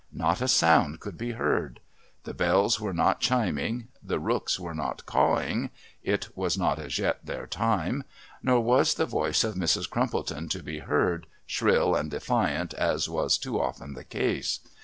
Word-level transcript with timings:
Not 0.11 0.41
a 0.41 0.47
sound 0.47 0.99
could 0.99 1.15
be 1.15 1.33
heard. 1.33 1.79
The 2.23 2.33
bells 2.33 2.81
were 2.81 2.91
not 2.91 3.19
chiming, 3.19 3.89
the 4.01 4.19
rooks 4.19 4.59
were 4.59 4.73
not 4.73 5.05
cawing 5.05 5.69
(it 6.01 6.35
was 6.35 6.57
not 6.57 6.79
as 6.79 6.97
yet 6.97 7.23
their 7.23 7.45
time) 7.45 8.03
nor 8.41 8.59
was 8.61 8.95
the 8.95 9.05
voice 9.05 9.43
of 9.43 9.53
Mrs. 9.53 9.87
Crumpleton 9.87 10.49
to 10.49 10.63
be 10.63 10.79
heard, 10.79 11.27
shrill 11.45 11.93
and 11.93 12.09
defiant, 12.09 12.73
as 12.73 13.07
was 13.09 13.37
too 13.37 13.61
often 13.61 13.93
the 13.93 14.03
case. 14.03 14.61